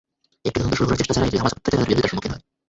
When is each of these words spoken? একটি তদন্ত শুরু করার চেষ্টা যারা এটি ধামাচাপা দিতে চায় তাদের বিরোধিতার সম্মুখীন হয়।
একটি 0.47 0.57
তদন্ত 0.59 0.73
শুরু 0.77 0.87
করার 0.87 0.99
চেষ্টা 0.99 1.13
যারা 1.15 1.27
এটি 1.29 1.37
ধামাচাপা 1.39 1.59
দিতে 1.59 1.69
চায় 1.69 1.73
তাদের 1.73 1.87
বিরোধিতার 1.89 2.11
সম্মুখীন 2.11 2.31
হয়। 2.33 2.43